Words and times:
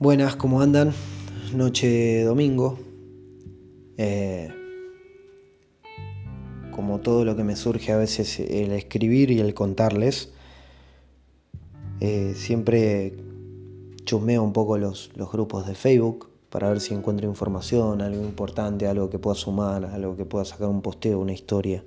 Buenas, 0.00 0.34
¿cómo 0.34 0.62
andan? 0.62 0.94
Noche 1.54 2.24
domingo. 2.24 2.78
Eh, 3.98 4.48
como 6.70 7.00
todo 7.00 7.26
lo 7.26 7.36
que 7.36 7.44
me 7.44 7.54
surge 7.54 7.92
a 7.92 7.98
veces 7.98 8.40
el 8.40 8.72
escribir 8.72 9.30
y 9.30 9.40
el 9.40 9.52
contarles, 9.52 10.30
eh, 12.00 12.32
siempre 12.34 13.14
chusmeo 14.06 14.42
un 14.42 14.54
poco 14.54 14.78
los, 14.78 15.10
grupos 15.30 15.66
de 15.66 15.74
Facebook 15.74 16.30
para 16.48 16.70
ver 16.70 16.80
si 16.80 16.94
encuentro 16.94 17.28
información, 17.28 18.00
algo 18.00 18.24
importante, 18.24 18.86
algo 18.86 19.10
que 19.10 19.18
pueda 19.18 19.34
sumar, 19.34 19.84
algo 19.84 20.16
que 20.16 20.24
pueda 20.24 20.46
sacar 20.46 20.68
un 20.68 20.80
posteo, 20.80 21.20
una 21.20 21.34
historia. 21.34 21.84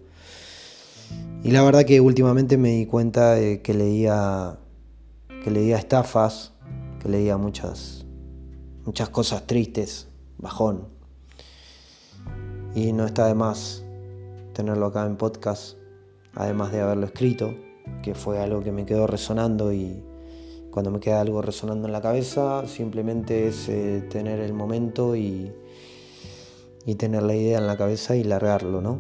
Y 1.44 1.50
la 1.50 1.64
verdad 1.64 1.84
que 1.84 2.00
últimamente 2.00 2.60
me 2.60 2.74
di 2.74 2.86
cuenta 2.86 3.34
de 3.34 3.64
que 3.64 3.74
leía, 3.74 4.60
que 5.44 5.50
leía 5.50 5.80
estafas, 5.80 6.54
que 7.02 7.10
leía 7.10 7.38
muchas 7.38 8.03
muchas 8.86 9.10
cosas 9.10 9.48
tristes, 9.48 10.08
bajón. 10.38 10.88
Y 12.76 12.92
no 12.94 13.06
está 13.06 13.28
de 13.28 13.36
más 13.36 13.84
tenerlo 14.54 14.88
acá 14.88 15.06
en 15.06 15.18
podcast, 15.18 15.78
además 16.36 16.72
de 16.72 16.82
haberlo 16.82 17.06
escrito, 17.06 17.54
que 18.02 18.16
fue 18.16 18.40
algo 18.40 18.62
que 18.62 18.72
me 18.72 18.86
quedó 18.86 19.08
resonando 19.08 19.74
y 19.74 20.04
cuando 20.72 20.90
me 20.90 21.00
queda 21.00 21.22
algo 21.22 21.42
resonando 21.42 21.88
en 21.88 21.94
la 21.94 22.02
cabeza, 22.02 22.68
simplemente 22.68 23.48
es 23.48 23.70
eh, 23.70 24.08
tener 24.10 24.40
el 24.40 24.54
momento 24.54 25.16
y, 25.16 25.52
y, 26.86 26.96
tener 26.96 27.22
la 27.24 27.36
idea 27.36 27.60
en 27.60 27.68
la 27.68 27.78
cabeza 27.78 28.16
y 28.16 28.24
largarlo, 28.24 28.82
¿no? 28.82 29.00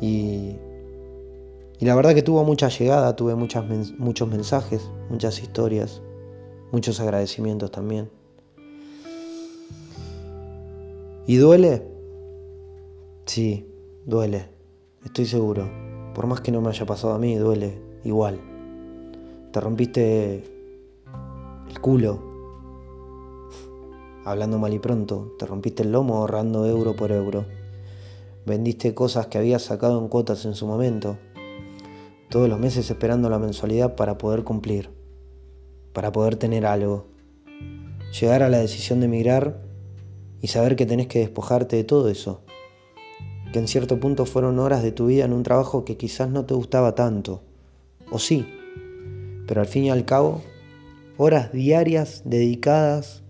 Y, 0.00 0.56
y 1.78 1.84
la 1.86 1.94
verdad 1.94 2.14
que 2.14 2.22
tuvo 2.22 2.44
mucha 2.44 2.68
llegada, 2.68 3.16
tuve 3.16 3.34
muchas, 3.34 3.64
muchos 3.98 4.28
mensajes, 4.28 4.90
muchas 5.08 5.40
historias, 5.40 6.02
muchos 6.70 7.00
agradecimientos 7.00 7.70
también. 7.70 8.10
¿Y 11.24 11.36
duele? 11.36 11.86
Sí, 13.26 13.64
duele, 14.04 14.48
estoy 15.04 15.24
seguro. 15.26 15.70
Por 16.14 16.26
más 16.26 16.40
que 16.40 16.50
no 16.50 16.60
me 16.60 16.70
haya 16.70 16.84
pasado 16.84 17.14
a 17.14 17.18
mí, 17.18 17.36
duele 17.36 17.80
igual. 18.02 18.40
Te 19.52 19.60
rompiste 19.60 20.42
el 21.68 21.80
culo. 21.80 22.20
Hablando 24.24 24.58
mal 24.58 24.74
y 24.74 24.80
pronto, 24.80 25.36
te 25.38 25.46
rompiste 25.46 25.84
el 25.84 25.92
lomo 25.92 26.16
ahorrando 26.16 26.66
euro 26.66 26.96
por 26.96 27.12
euro. 27.12 27.46
Vendiste 28.44 28.92
cosas 28.92 29.28
que 29.28 29.38
habías 29.38 29.62
sacado 29.62 30.00
en 30.00 30.08
cuotas 30.08 30.44
en 30.44 30.56
su 30.56 30.66
momento. 30.66 31.18
Todos 32.30 32.48
los 32.48 32.58
meses 32.58 32.90
esperando 32.90 33.30
la 33.30 33.38
mensualidad 33.38 33.94
para 33.94 34.18
poder 34.18 34.42
cumplir, 34.42 34.90
para 35.92 36.10
poder 36.10 36.34
tener 36.34 36.66
algo. 36.66 37.06
Llegar 38.20 38.42
a 38.42 38.48
la 38.48 38.58
decisión 38.58 38.98
de 38.98 39.06
emigrar 39.06 39.71
y 40.42 40.48
saber 40.48 40.74
que 40.74 40.84
tenés 40.84 41.06
que 41.06 41.20
despojarte 41.20 41.76
de 41.76 41.84
todo 41.84 42.08
eso. 42.08 42.42
Que 43.52 43.60
en 43.60 43.68
cierto 43.68 44.00
punto 44.00 44.26
fueron 44.26 44.58
horas 44.58 44.82
de 44.82 44.90
tu 44.90 45.06
vida 45.06 45.24
en 45.24 45.32
un 45.32 45.44
trabajo 45.44 45.84
que 45.84 45.96
quizás 45.96 46.28
no 46.28 46.44
te 46.44 46.54
gustaba 46.54 46.96
tanto. 46.96 47.42
O 48.10 48.18
sí, 48.18 48.44
pero 49.46 49.60
al 49.60 49.68
fin 49.68 49.84
y 49.84 49.90
al 49.90 50.04
cabo, 50.04 50.42
horas 51.16 51.52
diarias 51.52 52.22
dedicadas. 52.24 53.22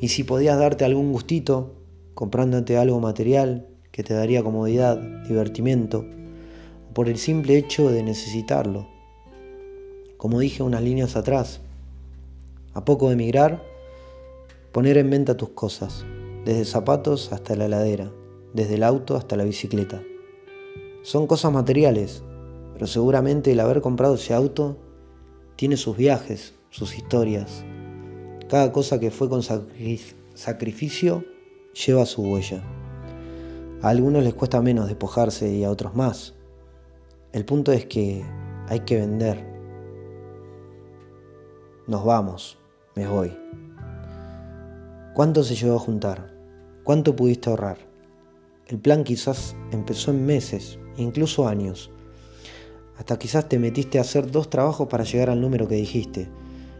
Y 0.00 0.08
si 0.08 0.22
podías 0.22 0.58
darte 0.58 0.84
algún 0.84 1.12
gustito, 1.12 1.74
comprándote 2.14 2.76
algo 2.76 3.00
material 3.00 3.66
que 3.90 4.04
te 4.04 4.14
daría 4.14 4.44
comodidad, 4.44 4.98
divertimiento, 5.26 6.04
por 6.94 7.08
el 7.08 7.18
simple 7.18 7.56
hecho 7.58 7.90
de 7.90 8.04
necesitarlo. 8.04 8.86
Como 10.18 10.38
dije 10.38 10.62
unas 10.62 10.82
líneas 10.82 11.16
atrás, 11.16 11.60
a 12.72 12.84
poco 12.84 13.08
de 13.08 13.14
emigrar, 13.14 13.73
Poner 14.74 14.98
en 14.98 15.08
venta 15.08 15.36
tus 15.36 15.50
cosas, 15.50 16.04
desde 16.44 16.64
zapatos 16.64 17.32
hasta 17.32 17.54
la 17.54 17.66
heladera, 17.66 18.10
desde 18.54 18.74
el 18.74 18.82
auto 18.82 19.14
hasta 19.14 19.36
la 19.36 19.44
bicicleta. 19.44 20.02
Son 21.02 21.28
cosas 21.28 21.52
materiales, 21.52 22.24
pero 22.72 22.88
seguramente 22.88 23.52
el 23.52 23.60
haber 23.60 23.80
comprado 23.80 24.16
ese 24.16 24.34
auto 24.34 24.76
tiene 25.54 25.76
sus 25.76 25.96
viajes, 25.96 26.54
sus 26.70 26.96
historias. 26.96 27.64
Cada 28.48 28.72
cosa 28.72 28.98
que 28.98 29.12
fue 29.12 29.28
con 29.28 29.44
sacrificio 30.34 31.24
lleva 31.86 32.04
su 32.04 32.22
huella. 32.22 32.60
A 33.80 33.90
algunos 33.90 34.24
les 34.24 34.34
cuesta 34.34 34.60
menos 34.60 34.88
despojarse 34.88 35.54
y 35.54 35.62
a 35.62 35.70
otros 35.70 35.94
más. 35.94 36.34
El 37.32 37.44
punto 37.44 37.70
es 37.70 37.86
que 37.86 38.24
hay 38.66 38.80
que 38.80 38.96
vender. 38.96 39.46
Nos 41.86 42.04
vamos, 42.04 42.58
me 42.96 43.06
voy. 43.06 43.44
¿Cuánto 45.14 45.44
se 45.44 45.54
llevó 45.54 45.76
a 45.76 45.78
juntar? 45.78 46.34
¿Cuánto 46.82 47.14
pudiste 47.14 47.48
ahorrar? 47.48 47.78
El 48.66 48.80
plan 48.80 49.04
quizás 49.04 49.54
empezó 49.70 50.10
en 50.10 50.26
meses, 50.26 50.80
incluso 50.96 51.46
años. 51.46 51.92
Hasta 52.98 53.16
quizás 53.16 53.48
te 53.48 53.60
metiste 53.60 53.98
a 53.98 54.00
hacer 54.00 54.28
dos 54.32 54.50
trabajos 54.50 54.88
para 54.88 55.04
llegar 55.04 55.30
al 55.30 55.40
número 55.40 55.68
que 55.68 55.76
dijiste. 55.76 56.28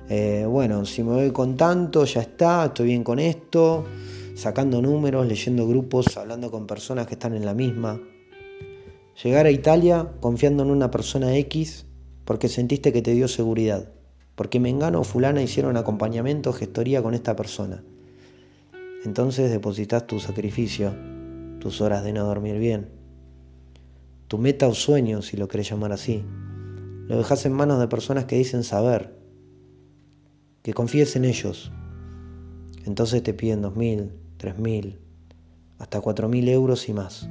Eh, 0.09 0.47
bueno, 0.49 0.85
si 0.85 1.05
me 1.05 1.13
voy 1.13 1.31
con 1.31 1.57
tanto, 1.57 2.05
ya 2.07 2.23
está, 2.23 2.65
estoy 2.65 2.89
bien 2.89 3.05
con 3.05 3.21
esto, 3.21 3.85
sacando 4.35 4.83
números, 4.83 5.29
leyendo 5.29 5.69
grupos, 5.69 6.17
hablando 6.17 6.51
con 6.51 6.67
personas 6.67 7.07
que 7.07 7.15
están 7.15 7.37
en 7.37 7.47
la 7.47 7.55
misma. 7.55 8.01
Llegar 9.23 9.47
a 9.47 9.53
Italia 9.53 10.11
confiando 10.19 10.65
en 10.65 10.73
una 10.73 10.91
persona 10.91 11.37
X 11.37 11.87
porque 12.25 12.49
sentiste 12.49 12.93
que 12.93 13.01
te 13.01 13.13
dio 13.13 13.29
seguridad, 13.29 13.93
porque 14.35 14.59
Mengano 14.59 15.03
o 15.03 15.05
Fulana 15.05 15.41
hicieron 15.41 15.77
acompañamiento 15.77 16.53
gestoría 16.53 17.01
con 17.01 17.15
esta 17.15 17.37
persona. 17.37 17.85
Entonces 19.05 19.51
depositas 19.51 20.07
tu 20.07 20.19
sacrificio, 20.19 20.95
tus 21.61 21.83
horas 21.83 22.05
de 22.05 22.15
no 22.15 22.25
dormir 22.25 22.59
bien, 22.59 22.89
tu 24.29 24.39
meta 24.39 24.67
o 24.67 24.75
sueño, 24.75 25.21
si 25.21 25.37
lo 25.37 25.47
querés 25.47 25.69
llamar 25.69 25.93
así. 25.93 26.25
Lo 27.07 27.19
dejas 27.19 27.45
en 27.45 27.53
manos 27.53 27.79
de 27.81 27.87
personas 27.87 28.25
que 28.25 28.37
dicen 28.37 28.65
saber, 28.65 29.15
que 30.63 30.73
confíes 30.73 31.17
en 31.17 31.27
ellos. 31.27 31.71
Entonces 32.87 33.23
te 33.23 33.35
piden 33.35 33.61
dos 33.61 33.77
mil, 33.77 34.11
tres 34.39 34.59
mil, 34.59 34.99
hasta 35.79 36.01
cuatro 36.01 36.31
mil 36.31 36.49
euros 36.49 36.89
y 36.89 36.95
más. 36.95 37.29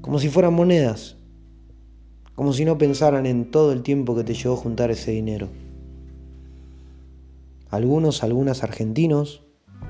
Como 0.00 0.18
si 0.18 0.30
fueran 0.30 0.54
monedas, 0.54 1.16
como 2.34 2.54
si 2.54 2.64
no 2.64 2.78
pensaran 2.78 3.26
en 3.26 3.50
todo 3.50 3.72
el 3.72 3.82
tiempo 3.82 4.16
que 4.16 4.24
te 4.24 4.32
llevó 4.32 4.56
juntar 4.56 4.90
ese 4.90 5.10
dinero. 5.10 5.48
Algunos, 7.68 8.22
algunas 8.22 8.62
argentinos, 8.62 9.42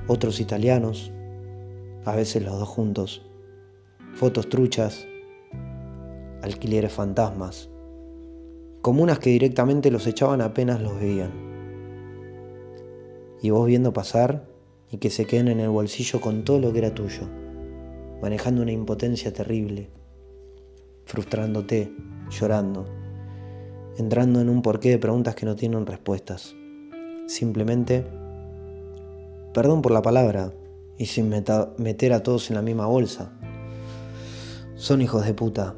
otros 0.07 0.39
italianos, 0.39 1.11
a 2.05 2.15
veces 2.15 2.43
los 2.43 2.57
dos 2.57 2.67
juntos, 2.67 3.25
fotos 4.13 4.49
truchas, 4.49 5.05
alquileres 6.41 6.91
fantasmas, 6.91 7.69
comunas 8.81 9.19
que 9.19 9.29
directamente 9.29 9.91
los 9.91 10.07
echaban 10.07 10.41
apenas 10.41 10.81
los 10.81 10.99
veían. 10.99 11.31
Y 13.41 13.51
vos 13.51 13.67
viendo 13.67 13.93
pasar 13.93 14.47
y 14.91 14.97
que 14.97 15.09
se 15.09 15.25
queden 15.25 15.47
en 15.49 15.59
el 15.59 15.69
bolsillo 15.69 16.19
con 16.19 16.43
todo 16.43 16.59
lo 16.59 16.73
que 16.73 16.79
era 16.79 16.93
tuyo, 16.93 17.29
manejando 18.21 18.61
una 18.61 18.71
impotencia 18.71 19.31
terrible, 19.31 19.89
frustrándote, 21.05 21.93
llorando, 22.29 22.85
entrando 23.97 24.41
en 24.41 24.49
un 24.49 24.61
porqué 24.61 24.89
de 24.89 24.97
preguntas 24.97 25.35
que 25.35 25.45
no 25.45 25.55
tienen 25.55 25.85
respuestas. 25.85 26.55
Simplemente 27.27 28.05
Perdón 29.53 29.81
por 29.81 29.91
la 29.91 30.01
palabra, 30.01 30.53
y 30.99 31.05
sin 31.07 31.29
meter 31.29 32.13
a 32.13 32.21
todos 32.21 32.49
en 32.49 32.55
la 32.57 32.61
misma 32.61 32.85
bolsa. 32.85 33.31
Son 34.75 35.01
hijos 35.01 35.25
de 35.25 35.33
puta. 35.33 35.75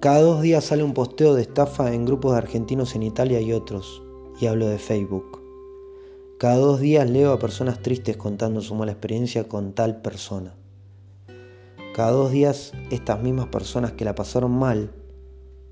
Cada 0.00 0.20
dos 0.20 0.42
días 0.42 0.64
sale 0.64 0.82
un 0.82 0.92
posteo 0.92 1.34
de 1.34 1.42
estafa 1.42 1.94
en 1.94 2.04
grupos 2.04 2.32
de 2.32 2.38
argentinos 2.38 2.94
en 2.94 3.04
Italia 3.04 3.40
y 3.40 3.52
otros, 3.52 4.02
y 4.38 4.46
hablo 4.46 4.66
de 4.66 4.78
Facebook. 4.78 5.40
Cada 6.38 6.56
dos 6.56 6.80
días 6.80 7.08
leo 7.08 7.32
a 7.32 7.38
personas 7.38 7.80
tristes 7.80 8.18
contando 8.18 8.60
su 8.60 8.74
mala 8.74 8.92
experiencia 8.92 9.48
con 9.48 9.72
tal 9.72 10.02
persona. 10.02 10.56
Cada 11.94 12.10
dos 12.10 12.32
días 12.32 12.72
estas 12.90 13.22
mismas 13.22 13.46
personas 13.46 13.92
que 13.92 14.04
la 14.04 14.14
pasaron 14.14 14.50
mal 14.50 14.92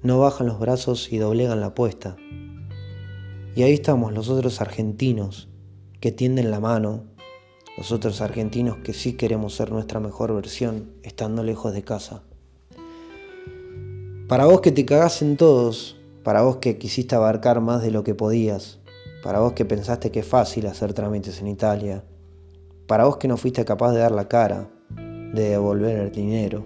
no 0.02 0.20
bajan 0.20 0.46
los 0.46 0.58
brazos 0.58 1.12
y 1.12 1.19
doblegan 1.19 1.61
la 1.61 1.67
apuesta. 1.67 2.17
Y 3.55 3.64
ahí 3.64 3.75
estamos 3.75 4.12
los 4.12 4.31
otros 4.31 4.61
argentinos 4.61 5.51
que 6.02 6.10
tienden 6.10 6.50
la 6.50 6.58
mano, 6.58 7.04
los 7.78 7.93
otros 7.93 8.20
argentinos 8.20 8.78
que 8.78 8.93
sí 8.93 9.12
queremos 9.12 9.54
ser 9.54 9.70
nuestra 9.70 10.00
mejor 10.00 10.34
versión 10.34 10.90
estando 11.04 11.44
lejos 11.44 11.72
de 11.72 11.84
casa. 11.84 12.25
Para 14.26 14.46
vos 14.46 14.62
que 14.62 14.72
te 14.72 14.84
cagás 14.84 15.22
en 15.22 15.37
todos, 15.37 15.96
para 16.25 16.43
vos 16.43 16.56
que 16.56 16.76
quisiste 16.76 17.14
abarcar 17.14 17.60
más 17.60 17.82
de 17.82 17.93
lo 17.93 18.02
que 18.02 18.16
podías, 18.16 18.81
para 19.22 19.38
vos 19.38 19.52
que 19.52 19.64
pensaste 19.64 20.10
que 20.10 20.19
es 20.19 20.26
fácil 20.26 20.66
hacer 20.66 20.93
trámites 20.93 21.40
en 21.40 21.46
Italia, 21.46 22.02
para 22.88 23.04
vos 23.04 23.19
que 23.19 23.28
no 23.28 23.37
fuiste 23.37 23.64
capaz 23.64 23.93
de 23.93 24.00
dar 24.00 24.10
la 24.10 24.26
cara, 24.26 24.69
de 24.90 25.50
devolver 25.50 25.99
el 25.99 26.10
dinero, 26.10 26.64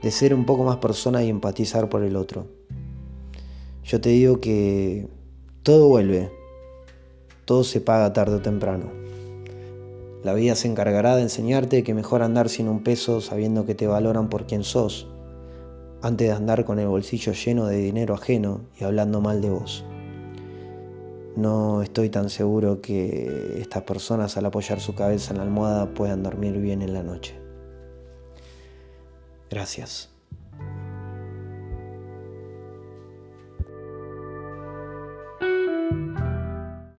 de 0.00 0.10
ser 0.12 0.32
un 0.32 0.46
poco 0.46 0.62
más 0.62 0.76
persona 0.76 1.24
y 1.24 1.28
empatizar 1.28 1.88
por 1.88 2.04
el 2.04 2.14
otro. 2.14 2.46
Yo 3.82 4.00
te 4.00 4.10
digo 4.10 4.40
que 4.40 5.08
Todo 5.64 5.88
vuelve, 5.88 6.30
todo 7.44 7.64
se 7.64 7.80
paga 7.80 8.12
tarde 8.12 8.36
o 8.36 8.42
temprano. 8.42 8.90
La 10.22 10.34
vida 10.34 10.54
se 10.54 10.68
encargará 10.68 11.16
de 11.16 11.22
enseñarte 11.22 11.82
que 11.82 11.94
mejor 11.94 12.22
andar 12.22 12.48
sin 12.48 12.68
un 12.68 12.82
peso 12.84 13.20
sabiendo 13.20 13.66
que 13.66 13.74
te 13.74 13.86
valoran 13.86 14.28
por 14.28 14.46
quien 14.46 14.62
sos, 14.62 15.08
antes 16.00 16.28
de 16.28 16.34
andar 16.34 16.64
con 16.64 16.78
el 16.78 16.88
bolsillo 16.88 17.32
lleno 17.32 17.66
de 17.66 17.76
dinero 17.76 18.14
ajeno 18.14 18.60
y 18.78 18.84
hablando 18.84 19.20
mal 19.20 19.40
de 19.40 19.50
vos. 19.50 19.84
No 21.34 21.82
estoy 21.82 22.10
tan 22.10 22.28
seguro 22.28 22.80
que 22.80 23.58
estas 23.58 23.82
personas 23.82 24.36
al 24.36 24.46
apoyar 24.46 24.80
su 24.80 24.94
cabeza 24.94 25.32
en 25.32 25.38
la 25.38 25.44
almohada 25.44 25.94
puedan 25.94 26.22
dormir 26.22 26.58
bien 26.58 26.82
en 26.82 26.92
la 26.92 27.02
noche. 27.02 27.34
Gracias. 29.50 30.11